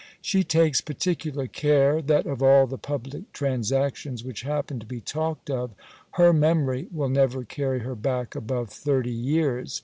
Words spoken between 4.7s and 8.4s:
to be talked of, her memory will never carry her back